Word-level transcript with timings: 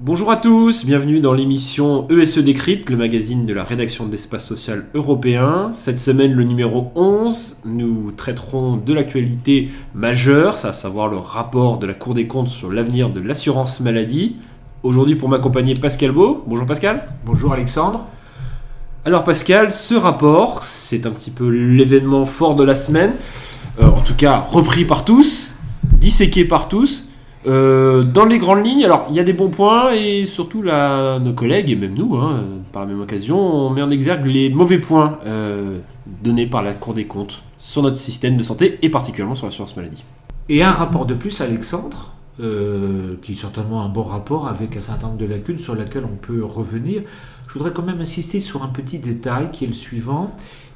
Bonjour 0.00 0.30
à 0.30 0.36
tous, 0.36 0.86
bienvenue 0.86 1.18
dans 1.18 1.32
l'émission 1.32 2.06
ESE 2.10 2.38
Décrypte, 2.38 2.90
le 2.90 2.96
magazine 2.96 3.44
de 3.44 3.52
la 3.52 3.64
rédaction 3.64 4.06
d'Espace 4.06 4.46
Social 4.46 4.86
Européen. 4.94 5.72
Cette 5.72 5.98
semaine, 5.98 6.32
le 6.32 6.44
numéro 6.44 6.92
11, 6.94 7.56
nous 7.64 8.12
traiterons 8.12 8.76
de 8.76 8.92
l'actualité 8.92 9.70
majeure, 9.94 10.64
à 10.64 10.72
savoir 10.72 11.08
le 11.08 11.16
rapport 11.16 11.78
de 11.78 11.88
la 11.88 11.94
Cour 11.94 12.14
des 12.14 12.28
comptes 12.28 12.48
sur 12.48 12.70
l'avenir 12.70 13.10
de 13.10 13.20
l'assurance 13.20 13.80
maladie. 13.80 14.36
Aujourd'hui, 14.84 15.16
pour 15.16 15.28
m'accompagner, 15.28 15.74
Pascal 15.74 16.12
Beau. 16.12 16.44
Bonjour 16.46 16.66
Pascal. 16.66 17.06
Bonjour 17.24 17.52
Alexandre. 17.52 18.06
Alors 19.06 19.22
Pascal, 19.22 19.70
ce 19.70 19.94
rapport, 19.94 20.64
c'est 20.64 21.04
un 21.04 21.10
petit 21.10 21.30
peu 21.30 21.46
l'événement 21.50 22.24
fort 22.24 22.56
de 22.56 22.64
la 22.64 22.74
semaine, 22.74 23.12
euh, 23.78 23.86
en 23.86 24.00
tout 24.00 24.14
cas 24.14 24.38
repris 24.38 24.86
par 24.86 25.04
tous, 25.04 25.56
disséqué 25.82 26.46
par 26.46 26.68
tous. 26.68 27.10
Euh, 27.46 28.02
dans 28.02 28.24
les 28.24 28.38
grandes 28.38 28.64
lignes, 28.64 28.82
alors 28.82 29.04
il 29.10 29.16
y 29.16 29.20
a 29.20 29.24
des 29.24 29.34
bons 29.34 29.50
points 29.50 29.92
et 29.92 30.24
surtout 30.24 30.62
là, 30.62 31.18
nos 31.18 31.34
collègues 31.34 31.68
et 31.68 31.76
même 31.76 31.92
nous, 31.92 32.16
hein, 32.16 32.44
par 32.72 32.80
la 32.80 32.88
même 32.88 33.02
occasion, 33.02 33.38
on 33.38 33.68
met 33.68 33.82
en 33.82 33.90
exergue 33.90 34.24
les 34.24 34.48
mauvais 34.48 34.78
points 34.78 35.18
euh, 35.26 35.80
donnés 36.22 36.46
par 36.46 36.62
la 36.62 36.72
Cour 36.72 36.94
des 36.94 37.04
comptes 37.04 37.42
sur 37.58 37.82
notre 37.82 37.98
système 37.98 38.38
de 38.38 38.42
santé 38.42 38.78
et 38.80 38.88
particulièrement 38.88 39.34
sur 39.34 39.44
l'assurance 39.44 39.76
maladie. 39.76 40.02
Et 40.48 40.62
un 40.62 40.72
rapport 40.72 41.04
de 41.04 41.12
plus, 41.12 41.42
Alexandre, 41.42 42.14
euh, 42.40 43.16
qui 43.22 43.32
est 43.32 43.36
certainement 43.36 43.84
un 43.84 43.88
bon 43.88 44.02
rapport 44.02 44.48
avec 44.48 44.76
un 44.76 44.80
certain 44.80 45.06
nombre 45.06 45.18
de 45.18 45.26
lacunes 45.26 45.58
sur 45.58 45.76
lesquelles 45.76 46.04
on 46.04 46.16
peut 46.16 46.44
revenir. 46.44 47.02
Je 47.46 47.52
voudrais 47.52 47.72
quand 47.72 47.84
même 47.84 48.00
insister 48.00 48.40
sur 48.40 48.64
un 48.64 48.68
petit 48.68 48.98
détail 48.98 49.50
qui 49.52 49.64
est 49.64 49.68
le 49.68 49.72
suivant, 49.74 50.34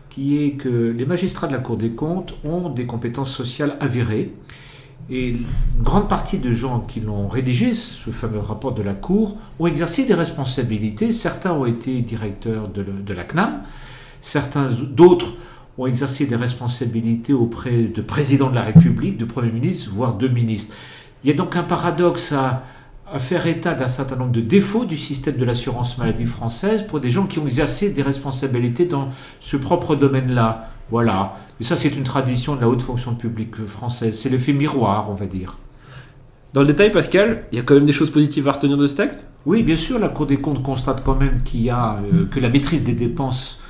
qui 0.08 0.40
est 0.40 0.52
que 0.52 0.68
les 0.68 1.04
magistrats 1.04 1.48
de 1.48 1.52
la 1.52 1.58
Cour 1.58 1.76
des 1.76 1.90
comptes 1.90 2.34
ont 2.44 2.68
des 2.68 2.86
compétences 2.86 3.34
sociales 3.34 3.76
avérées. 3.80 4.34
Et 5.10 5.30
une 5.30 5.44
grande 5.82 6.08
partie 6.08 6.38
de 6.38 6.52
gens 6.52 6.80
qui 6.80 7.00
l'ont 7.00 7.28
rédigé, 7.28 7.74
ce 7.74 8.10
fameux 8.10 8.38
rapport 8.38 8.72
de 8.72 8.82
la 8.82 8.94
Cour, 8.94 9.36
ont 9.58 9.66
exercé 9.66 10.04
des 10.04 10.14
responsabilités. 10.14 11.12
Certains 11.12 11.52
ont 11.52 11.66
été 11.66 12.02
directeurs 12.02 12.68
de, 12.68 13.12
la 13.12 13.24
CNAM, 13.24 13.62
certains 14.20 14.68
d'autres 14.70 15.34
ont 15.78 15.86
exercé 15.86 16.26
des 16.26 16.36
responsabilités 16.36 17.32
auprès 17.32 17.82
de 17.82 18.02
président 18.02 18.50
de 18.50 18.54
la 18.54 18.62
République, 18.62 19.16
de 19.16 19.24
Premier 19.24 19.50
ministre, 19.50 19.90
voire 19.92 20.18
de 20.18 20.28
ministres. 20.28 20.74
Il 21.22 21.30
y 21.30 21.32
a 21.32 21.36
donc 21.36 21.56
un 21.56 21.62
paradoxe 21.62 22.32
à, 22.32 22.62
à 23.12 23.18
faire 23.18 23.46
état 23.46 23.74
d'un 23.74 23.88
certain 23.88 24.16
nombre 24.16 24.32
de 24.32 24.40
défauts 24.40 24.84
du 24.84 24.96
système 24.96 25.36
de 25.36 25.44
l'assurance 25.44 25.98
maladie 25.98 26.26
française 26.26 26.86
pour 26.86 27.00
des 27.00 27.10
gens 27.10 27.26
qui 27.26 27.38
ont 27.38 27.46
exercé 27.46 27.90
des 27.90 28.02
responsabilités 28.02 28.84
dans 28.84 29.08
ce 29.40 29.56
propre 29.56 29.96
domaine-là. 29.96 30.70
Voilà. 30.90 31.36
Et 31.60 31.64
ça, 31.64 31.76
c'est 31.76 31.88
une 31.88 32.04
tradition 32.04 32.56
de 32.56 32.60
la 32.60 32.68
haute 32.68 32.82
fonction 32.82 33.14
publique 33.14 33.56
française. 33.66 34.18
C'est 34.18 34.28
l'effet 34.28 34.52
miroir, 34.52 35.10
on 35.10 35.14
va 35.14 35.26
dire. 35.26 35.58
Dans 36.54 36.62
le 36.62 36.66
détail, 36.66 36.90
Pascal, 36.90 37.44
il 37.52 37.56
y 37.56 37.60
a 37.60 37.62
quand 37.62 37.74
même 37.74 37.84
des 37.84 37.92
choses 37.92 38.10
positives 38.10 38.48
à 38.48 38.52
retenir 38.52 38.78
de 38.78 38.86
ce 38.86 38.96
texte? 38.96 39.26
Oui, 39.44 39.62
bien 39.62 39.76
sûr, 39.76 39.98
la 39.98 40.08
Cour 40.08 40.26
des 40.26 40.40
comptes 40.40 40.62
constate 40.62 41.04
quand 41.04 41.14
même 41.14 41.42
qu'il 41.44 41.62
y 41.62 41.70
a 41.70 41.98
euh, 42.12 42.24
que 42.26 42.40
la 42.40 42.48
maîtrise 42.48 42.84
des 42.84 42.94
dépenses 42.94 43.60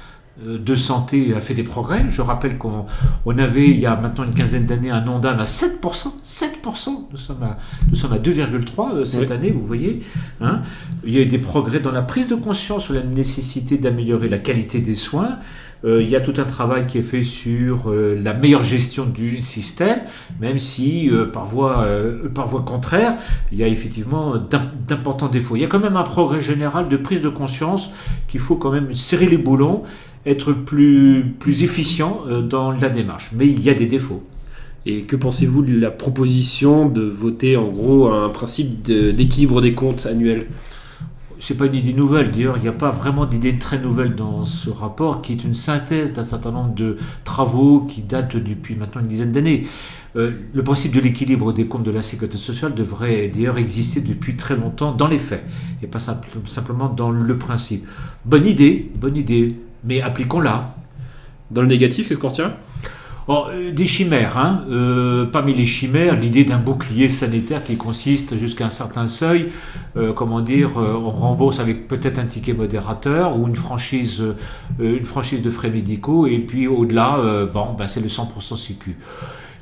de 0.44 0.74
santé 0.74 1.34
a 1.34 1.40
fait 1.40 1.54
des 1.54 1.64
progrès. 1.64 2.04
Je 2.08 2.22
rappelle 2.22 2.58
qu'on 2.58 2.86
on 3.26 3.38
avait, 3.38 3.68
il 3.68 3.78
y 3.80 3.86
a 3.86 3.96
maintenant 3.96 4.24
une 4.24 4.34
quinzaine 4.34 4.66
d'années, 4.66 4.90
un 4.90 5.06
ONDAM 5.06 5.40
à 5.40 5.44
7%. 5.44 5.80
7%. 6.24 7.06
Nous 7.10 7.16
sommes 7.18 7.42
à, 7.42 7.58
nous 7.90 7.96
sommes 7.96 8.12
à 8.12 8.18
2,3% 8.18 8.94
euh, 8.94 9.04
cette 9.04 9.28
Oui. 9.28 9.32
année, 9.32 9.50
vous 9.50 9.66
voyez. 9.66 10.02
Hein. 10.40 10.62
il 11.04 11.12
y 11.14 11.18
a 11.18 11.22
eu 11.22 11.26
des 11.26 11.38
progrès 11.38 11.80
dans 11.80 11.92
la 11.92 12.02
prise 12.02 12.28
de 12.28 12.36
conscience 12.36 12.84
sur 12.84 12.94
la 12.94 13.02
nécessité 13.02 13.78
d'améliorer 13.78 14.28
la 14.28 14.38
qualité 14.38 14.80
des 14.80 14.96
soins. 14.96 15.38
Euh, 15.84 16.02
il 16.02 16.08
y 16.08 16.16
a 16.16 16.20
tout 16.20 16.34
un 16.38 16.44
travail 16.44 16.86
qui 16.86 16.98
est 16.98 17.02
fait 17.02 17.22
sur 17.22 17.90
euh, 17.90 18.18
la 18.20 18.34
meilleure 18.34 18.64
gestion 18.64 19.06
du 19.06 19.40
système, 19.40 20.00
même 20.40 20.58
si 20.58 21.08
euh, 21.10 21.26
par, 21.26 21.44
voie, 21.44 21.86
par 22.34 22.48
voie 22.48 22.62
contraire, 22.62 23.14
il 23.52 23.58
y 23.58 23.62
a 23.62 23.68
effectivement 23.68 24.36
d'im- 24.38 24.72
d'importants 24.86 25.28
défauts. 25.28 25.56
Il 25.56 25.62
y 25.62 25.64
a 25.64 25.68
quand 25.68 25.78
même 25.78 25.96
un 25.96 26.02
progrès 26.02 26.40
général 26.40 26.88
de 26.88 26.96
prise 26.96 27.20
de 27.20 27.28
conscience 27.28 27.90
qu'il 28.26 28.40
faut 28.40 28.56
quand 28.56 28.72
même 28.72 28.92
serrer 28.94 29.26
les 29.26 29.38
boulons, 29.38 29.84
être 30.26 30.52
plus, 30.52 31.34
plus 31.38 31.62
efficient 31.62 32.22
dans 32.48 32.72
la 32.72 32.88
démarche. 32.88 33.30
Mais 33.34 33.46
il 33.46 33.62
y 33.62 33.70
a 33.70 33.74
des 33.74 33.86
défauts. 33.86 34.24
Et 34.86 35.02
que 35.02 35.16
pensez-vous 35.16 35.62
de 35.62 35.78
la 35.78 35.90
proposition 35.90 36.88
de 36.88 37.02
voter 37.02 37.56
en 37.56 37.68
gros 37.68 38.08
un 38.08 38.30
principe 38.30 38.82
d'équilibre 38.82 39.60
des 39.60 39.74
comptes 39.74 40.06
annuels? 40.06 40.46
C'est 41.40 41.56
pas 41.56 41.66
une 41.66 41.74
idée 41.74 41.92
nouvelle. 41.92 42.30
D'ailleurs, 42.30 42.56
il 42.56 42.62
n'y 42.62 42.68
a 42.68 42.72
pas 42.72 42.90
vraiment 42.90 43.26
d'idée 43.26 43.58
très 43.58 43.78
nouvelle 43.78 44.14
dans 44.14 44.44
ce 44.44 44.70
rapport, 44.70 45.22
qui 45.22 45.32
est 45.32 45.44
une 45.44 45.54
synthèse 45.54 46.12
d'un 46.12 46.22
certain 46.22 46.50
nombre 46.50 46.74
de 46.74 46.96
travaux 47.24 47.80
qui 47.80 48.02
datent 48.02 48.36
depuis 48.36 48.74
maintenant 48.76 49.00
une 49.00 49.08
dizaine 49.08 49.32
d'années. 49.32 49.66
Euh, 50.16 50.32
le 50.52 50.62
principe 50.64 50.92
de 50.92 51.00
l'équilibre 51.00 51.52
des 51.52 51.66
comptes 51.66 51.82
de 51.82 51.90
la 51.90 52.02
sécurité 52.02 52.38
sociale 52.38 52.74
devrait 52.74 53.28
d'ailleurs 53.28 53.58
exister 53.58 54.00
depuis 54.00 54.36
très 54.36 54.56
longtemps 54.56 54.92
dans 54.92 55.06
les 55.06 55.18
faits, 55.18 55.44
et 55.82 55.86
pas 55.86 55.98
simple- 55.98 56.28
simplement 56.46 56.88
dans 56.88 57.10
le 57.10 57.38
principe. 57.38 57.86
Bonne 58.24 58.46
idée, 58.46 58.90
bonne 58.96 59.16
idée, 59.16 59.54
mais 59.84 60.00
appliquons-la. 60.00 60.74
Dans 61.50 61.62
le 61.62 61.68
négatif, 61.68 62.08
qu'est-ce 62.08 62.18
qu'on 62.18 62.30
Euh, 63.28 63.72
des 63.72 63.86
chimères. 63.86 64.38
Hein. 64.38 64.64
Euh, 64.70 65.26
parmi 65.26 65.52
les 65.52 65.66
chimères, 65.66 66.18
l'idée 66.18 66.44
d'un 66.44 66.58
bouclier 66.58 67.10
sanitaire 67.10 67.62
qui 67.62 67.76
consiste 67.76 68.36
jusqu'à 68.36 68.66
un 68.66 68.70
certain 68.70 69.06
seuil, 69.06 69.50
euh, 69.96 70.14
comment 70.14 70.40
dire, 70.40 70.76
on 70.76 71.10
rembourse 71.10 71.60
avec 71.60 71.88
peut-être 71.88 72.18
un 72.18 72.24
ticket 72.24 72.54
modérateur 72.54 73.38
ou 73.38 73.46
une 73.46 73.56
franchise, 73.56 74.22
de 74.78 75.50
frais 75.50 75.70
médicaux, 75.70 76.26
et 76.26 76.38
puis 76.38 76.66
au-delà, 76.66 77.18
bon, 77.52 77.74
ben, 77.76 77.86
c'est 77.86 78.00
le 78.00 78.08
100% 78.08 78.56
sécu. 78.56 78.96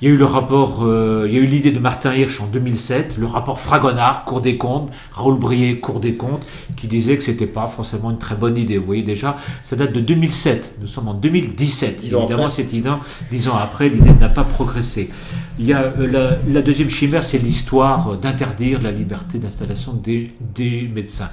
Il 0.03 0.09
y 0.09 0.11
a 0.11 0.15
eu 0.15 0.19
le 0.19 0.27
rapport, 0.27 0.84
euh, 0.84 1.25
il 1.27 1.34
y 1.34 1.39
a 1.39 1.41
eu 1.41 1.47
l'idée 1.47 1.71
de 1.71 1.79
Martin 1.79 2.15
Hirsch 2.15 2.41
en 2.43 2.47
2007, 2.47 3.17
le 3.19 3.25
rapport 3.25 3.59
Fragonard, 3.59 4.27
Cour 4.27 4.43
des 4.43 4.59
comptes, 4.59 4.91
Raoul 5.12 5.39
Brier, 5.39 5.81
Cour 5.81 6.01
des 6.01 6.17
comptes, 6.17 6.45
qui 6.77 6.87
disait 6.87 7.17
que 7.17 7.25
c'était 7.25 7.47
pas 7.47 7.67
forcément 7.67 8.11
une 8.11 8.19
très 8.19 8.35
bonne 8.35 8.59
idée. 8.59 8.77
Vous 8.77 8.85
voyez 8.85 9.03
déjà, 9.03 9.39
ça 9.62 9.75
date 9.75 9.93
de 9.95 10.01
2007. 10.01 10.77
Nous 10.83 10.87
sommes 10.87 11.09
en 11.09 11.15
2017. 11.15 11.97
Dix 11.97 12.15
ans 12.15 12.25
Évidemment, 12.25 12.51
cette 12.51 12.75
idée, 12.75 12.91
dix 13.31 13.49
ans 13.49 13.56
après, 13.56 13.89
l'idée 13.89 14.12
n'a 14.12 14.29
pas 14.29 14.45
progressé. 14.45 15.09
Il 15.59 15.65
y 15.65 15.73
a 15.73 15.85
euh, 15.85 16.06
la, 16.06 16.37
la 16.53 16.61
deuxième 16.61 16.91
chimère, 16.91 17.25
c'est 17.25 17.39
l'histoire 17.39 18.19
d'interdire 18.19 18.83
la 18.83 18.93
liberté 18.93 19.39
d'installation 19.39 19.95
des, 19.95 20.35
des 20.55 20.91
médecins. 20.95 21.31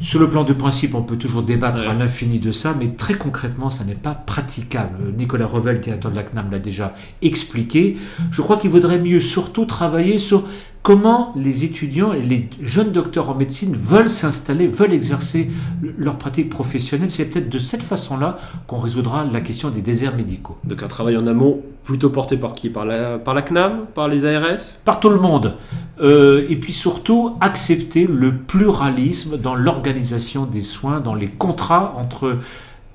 Sur 0.00 0.20
le 0.20 0.28
plan 0.28 0.44
de 0.44 0.52
principe, 0.52 0.94
on 0.94 1.02
peut 1.02 1.16
toujours 1.16 1.42
débattre 1.42 1.80
Ouais. 1.80 1.86
à 1.88 1.94
l'infini 1.94 2.38
de 2.38 2.52
ça, 2.52 2.74
mais 2.78 2.88
très 2.88 3.14
concrètement, 3.14 3.70
ça 3.70 3.84
n'est 3.84 3.94
pas 3.94 4.14
praticable. 4.14 5.12
Nicolas 5.16 5.46
Revel, 5.46 5.80
directeur 5.80 6.10
de 6.10 6.16
la 6.16 6.22
CNAM, 6.22 6.50
l'a 6.50 6.58
déjà 6.58 6.94
expliqué. 7.22 7.96
Je 8.30 8.42
crois 8.42 8.56
qu'il 8.58 8.70
vaudrait 8.70 8.98
mieux 8.98 9.20
surtout 9.20 9.64
travailler 9.64 10.18
sur 10.18 10.44
comment 10.86 11.32
les 11.34 11.64
étudiants 11.64 12.12
et 12.12 12.22
les 12.22 12.48
jeunes 12.62 12.92
docteurs 12.92 13.28
en 13.28 13.34
médecine 13.34 13.74
veulent 13.74 14.08
s'installer, 14.08 14.68
veulent 14.68 14.92
exercer 14.92 15.50
leur 15.98 16.16
pratique 16.16 16.48
professionnelle. 16.48 17.10
C'est 17.10 17.24
peut-être 17.24 17.48
de 17.48 17.58
cette 17.58 17.82
façon-là 17.82 18.38
qu'on 18.68 18.78
résoudra 18.78 19.24
la 19.24 19.40
question 19.40 19.70
des 19.70 19.80
déserts 19.80 20.14
médicaux. 20.14 20.58
Donc 20.62 20.84
un 20.84 20.86
travail 20.86 21.16
en 21.16 21.26
amont 21.26 21.60
plutôt 21.82 22.10
porté 22.10 22.36
par 22.36 22.54
qui? 22.54 22.70
Par 22.70 22.84
la, 22.84 23.18
par 23.18 23.34
la 23.34 23.42
CNAM? 23.42 23.86
Par 23.96 24.06
les 24.06 24.24
ARS 24.24 24.78
par 24.84 25.00
tout 25.00 25.08
le 25.08 25.18
monde. 25.18 25.56
Euh, 26.00 26.46
et 26.48 26.54
puis 26.54 26.72
surtout, 26.72 27.36
accepter 27.40 28.06
le 28.08 28.36
pluralisme 28.36 29.38
dans 29.38 29.56
l'organisation 29.56 30.46
des 30.46 30.62
soins, 30.62 31.00
dans 31.00 31.16
les 31.16 31.26
contrats 31.26 31.94
entre 31.96 32.38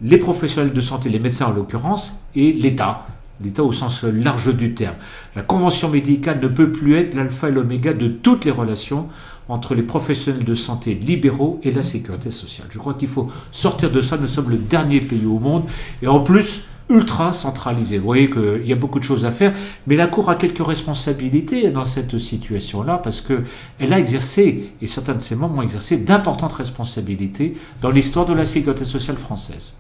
les 0.02 0.18
professionnels 0.18 0.72
de 0.72 0.80
santé, 0.80 1.10
les 1.10 1.20
médecins 1.20 1.48
en 1.48 1.52
l'occurrence, 1.52 2.22
et 2.36 2.54
l'État. 2.54 3.06
L'État 3.44 3.64
au 3.64 3.72
sens 3.72 4.04
large 4.04 4.56
du 4.56 4.74
terme. 4.74 4.96
La 5.36 5.42
convention 5.42 5.90
médicale 5.90 6.40
ne 6.42 6.48
peut 6.48 6.72
plus 6.72 6.96
être 6.96 7.16
l'alpha 7.16 7.50
et 7.50 7.52
l'oméga 7.52 7.94
de 7.94 8.08
toutes 8.08 8.46
les 8.46 8.52
relations 8.52 9.08
entre 9.50 9.76
les 9.76 9.84
professionnels 9.84 10.46
de 10.46 10.56
santé 10.56 10.94
libéraux 10.94 11.60
et 11.64 11.72
la 11.72 11.84
sécurité 11.84 12.32
sociale. 12.32 12.68
Je 12.70 12.78
crois 12.78 12.94
qu'il 12.94 13.10
faut 13.10 13.28
sortir 13.52 13.92
de 13.92 14.02
ça. 14.02 14.18
Nous 14.18 14.28
sommes 14.28 14.50
le 14.50 14.58
dernier 14.58 15.02
pays 15.02 15.26
au 15.26 15.40
monde. 15.40 15.64
Et 16.02 16.08
en 16.08 16.22
plus, 16.22 16.62
ultra 16.92 17.34
centralisé. 17.34 17.98
Vous 17.98 18.06
voyez 18.06 18.30
qu'il 18.30 18.66
y 18.66 18.74
a 18.74 18.76
beaucoup 18.76 19.00
de 19.00 19.04
choses 19.04 19.26
à 19.26 19.32
faire, 19.32 19.54
mais 19.88 19.96
la 19.96 20.08
Cour 20.08 20.30
a 20.30 20.36
quelques 20.36 20.66
responsabilités 20.66 21.70
dans 21.70 21.86
cette 21.86 22.20
situation-là 22.20 22.98
parce 22.98 23.22
qu'elle 23.22 23.94
a 23.94 24.00
exercé, 24.00 24.74
et 24.82 24.88
certains 24.88 25.16
de 25.16 25.22
ses 25.22 25.36
membres 25.36 25.58
ont 25.58 25.62
exercé, 25.62 25.98
d'importantes 25.98 26.54
responsabilités 26.54 27.56
dans 27.82 27.90
l'histoire 27.90 28.26
de 28.26 28.34
la 28.34 28.46
sécurité 28.46 28.86
sociale 28.86 29.18
française. 29.18 29.74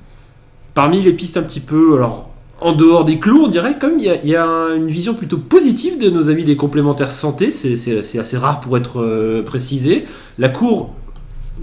Parmi 0.74 1.02
les 1.02 1.14
pistes 1.14 1.38
un 1.38 1.44
petit 1.44 1.60
peu, 1.60 1.96
alors 1.98 2.31
en 2.62 2.74
dehors 2.74 3.06
des 3.06 3.20
clous, 3.20 3.44
on 3.46 3.48
dirait 3.48 3.78
comme 3.80 4.00
il 4.00 4.06
y 4.06 4.36
a, 4.36 4.46
une 4.76 4.88
vision 4.88 5.16
plutôt 5.16 5.38
positive 5.38 6.00
de 6.00 6.10
nos 6.10 6.30
avis 6.30 6.46
des 6.46 6.56
complémentaires 6.56 7.12
santé, 7.12 7.52
c'est- 7.52 7.72
assez 8.20 8.38
rare 8.38 8.60
pour 8.60 8.78
être 8.78 9.02
euh, 9.02 9.42
précisé. 9.42 10.06
La 10.38 10.50
Cour 10.50 10.94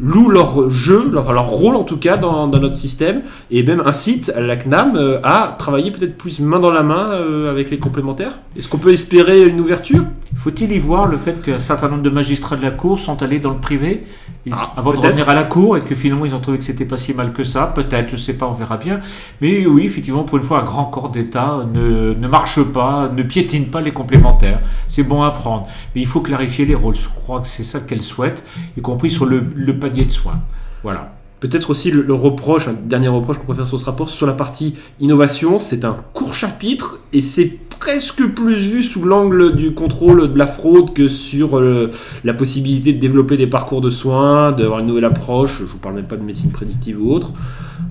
loue 0.00 0.28
leur 0.28 0.70
jeu, 0.70 1.08
leur, 1.10 1.48
rôle 1.48 1.76
en 1.76 1.84
tout 1.84 1.96
cas 1.96 2.16
dans, 2.16 2.46
dans 2.48 2.58
notre 2.58 2.76
système, 2.76 3.22
et 3.50 3.62
même 3.62 3.82
incite 3.84 4.32
la 4.36 4.56
CNAM 4.56 4.96
euh, 4.96 5.18
à 5.22 5.56
travailler 5.58 5.90
peut-être 5.90 6.16
plus 6.16 6.40
main 6.40 6.58
dans 6.60 6.70
la 6.70 6.82
main 6.82 7.12
euh, 7.12 7.50
avec 7.50 7.70
les 7.70 7.78
complémentaires. 7.78 8.38
Est-ce 8.56 8.68
qu'on 8.68 8.78
peut 8.78 8.92
espérer 8.92 9.48
une 9.48 9.60
ouverture? 9.60 10.04
Faut-il 10.36 10.72
y 10.72 10.78
voir 10.78 11.06
le 11.06 11.16
fait 11.16 11.40
qu'un 11.42 11.58
certain 11.58 11.88
nombre 11.88 12.02
de 12.02 12.10
magistrats 12.10 12.56
de 12.56 12.62
la 12.62 12.70
Cour 12.70 12.98
sont 12.98 13.22
allés 13.22 13.40
dans 13.40 13.50
le 13.50 13.58
privé? 13.60 14.04
Ils- 14.46 14.52
Ah, 14.54 14.72
avant 14.76 14.92
de 14.92 14.96
revenir 15.08 15.28
à 15.28 15.34
la 15.34 15.44
Cour 15.44 15.76
et 15.76 15.80
que 15.80 15.94
finalement 15.94 16.24
ils 16.26 16.34
ont 16.34 16.40
trouvé 16.40 16.58
que 16.58 16.64
c'était 16.64 16.84
pas 16.84 16.96
si 16.98 17.14
mal 17.14 17.32
que 17.32 17.44
ça? 17.44 17.66
Peut-être, 17.66 18.10
je 18.10 18.16
sais 18.16 18.34
pas, 18.34 18.46
on 18.46 18.52
verra 18.52 18.76
bien. 18.76 19.00
Mais 19.40 19.66
oui, 19.66 19.84
effectivement, 19.86 20.24
pour 20.24 20.36
une 20.38 20.44
fois, 20.44 20.60
un 20.60 20.64
grand 20.64 20.84
corps 20.86 21.08
d'État 21.10 21.66
ne, 21.72 22.14
ne 22.14 22.28
marche 22.28 22.62
pas, 22.62 23.08
ne 23.08 23.22
piétine 23.22 23.66
pas 23.70 23.80
les 23.80 23.92
complémentaires. 23.92 24.60
C'est 24.86 25.02
bon 25.02 25.22
à 25.22 25.30
prendre. 25.30 25.66
Mais 25.94 26.02
il 26.02 26.06
faut 26.06 26.20
clarifier 26.20 26.66
les 26.66 26.74
rôles. 26.74 26.94
Je 26.94 27.08
crois 27.08 27.40
que 27.40 27.48
c'est 27.48 27.64
ça 27.64 27.80
qu'elle 27.80 28.02
souhaite, 28.02 28.44
y 28.76 28.80
compris 28.82 29.10
sur 29.10 29.24
le, 29.26 29.44
le 29.54 29.78
panier 29.78 30.04
de 30.04 30.12
soins. 30.12 30.40
Voilà. 30.82 31.12
Peut-être 31.40 31.70
aussi 31.70 31.92
le, 31.92 32.14
reproche, 32.14 32.66
un 32.66 32.72
dernier 32.72 33.08
reproche 33.08 33.38
qu'on 33.38 33.46
peut 33.46 33.54
faire 33.54 33.66
sur 33.66 33.78
ce 33.78 33.84
rapport, 33.84 34.10
sur 34.10 34.26
la 34.26 34.32
partie 34.32 34.74
innovation, 34.98 35.60
c'est 35.60 35.84
un 35.84 35.96
court 36.12 36.34
chapitre 36.34 36.98
et 37.12 37.20
c'est 37.20 37.58
presque 37.78 38.26
plus 38.34 38.56
vu 38.56 38.82
sous 38.82 39.04
l'angle 39.04 39.54
du 39.54 39.72
contrôle 39.72 40.32
de 40.32 40.36
la 40.38 40.48
fraude 40.48 40.92
que 40.94 41.06
sur 41.06 41.58
euh, 41.58 41.90
la 42.24 42.34
possibilité 42.34 42.92
de 42.92 42.98
développer 42.98 43.36
des 43.36 43.46
parcours 43.46 43.80
de 43.80 43.88
soins, 43.88 44.50
d'avoir 44.50 44.80
une 44.80 44.88
nouvelle 44.88 45.04
approche, 45.04 45.58
je 45.60 45.64
vous 45.64 45.78
parle 45.78 45.94
même 45.94 46.08
pas 46.08 46.16
de 46.16 46.24
médecine 46.24 46.50
prédictive 46.50 47.00
ou 47.00 47.12
autre. 47.12 47.32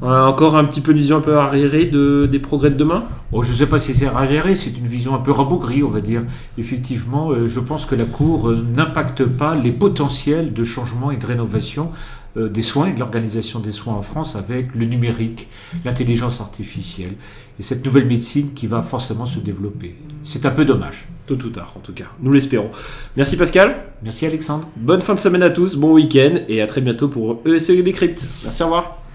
Euh, 0.04 0.26
encore 0.26 0.58
un 0.58 0.66
petit 0.66 0.82
peu 0.82 0.92
une 0.92 0.98
vision 0.98 1.18
un 1.18 1.22
peu 1.22 1.38
arriérée 1.38 1.86
de, 1.86 2.28
des 2.30 2.40
progrès 2.40 2.70
de 2.70 2.76
demain? 2.76 3.06
Bon, 3.32 3.42
je 3.42 3.52
ne 3.52 3.56
sais 3.56 3.66
pas 3.66 3.80
si 3.80 3.96
c'est 3.96 4.08
arriéré, 4.08 4.56
c'est 4.56 4.78
une 4.78 4.88
vision 4.88 5.16
un 5.16 5.20
peu 5.20 5.32
rabougrie, 5.32 5.84
on 5.84 5.90
va 5.90 6.02
dire. 6.02 6.24
Effectivement, 6.58 7.32
euh, 7.32 7.48
je 7.48 7.60
pense 7.62 7.86
que 7.86 7.96
la 7.96 8.06
Cour 8.06 8.52
n'impacte 8.52 9.24
pas 9.24 9.56
les 9.56 9.72
potentiels 9.72 10.54
de 10.54 10.64
changement 10.66 11.12
et 11.12 11.18
de 11.18 11.26
rénovation 11.26 11.90
des 12.38 12.62
soins 12.62 12.88
et 12.88 12.94
de 12.94 13.00
l'organisation 13.00 13.60
des 13.60 13.72
soins 13.72 13.96
en 13.96 14.02
France 14.02 14.36
avec 14.36 14.76
le 14.76 14.86
numérique, 14.86 15.48
l'intelligence 15.84 16.42
artificielle 16.42 17.16
et 17.60 17.64
cette 17.64 17.84
nouvelle 17.84 18.06
médecine 18.06 18.54
qui 18.54 18.68
va 18.68 18.82
forcément 18.82 19.26
se 19.26 19.40
développer. 19.40 19.96
C'est 20.24 20.46
un 20.46 20.52
peu 20.52 20.66
dommage. 20.66 21.08
Tôt 21.26 21.36
ou 21.36 21.50
tard, 21.50 21.74
en 21.76 21.80
tout 21.80 21.94
cas. 21.94 22.06
Nous 22.22 22.32
l'espérons. 22.32 22.70
Merci 23.16 23.36
Pascal. 23.36 23.76
Merci 24.04 24.26
Alexandre. 24.26 24.70
Bonne 24.76 25.02
fin 25.02 25.16
de 25.16 25.20
semaine 25.20 25.44
à 25.44 25.50
tous, 25.50 25.76
bon 25.76 25.94
week-end 25.94 26.36
et 26.48 26.62
à 26.62 26.68
très 26.68 26.82
bientôt 26.82 27.08
pour 27.08 27.42
ESE 27.46 27.84
Décrypte. 27.84 28.26
Merci, 28.44 28.62
au 28.64 28.66
revoir. 28.66 29.07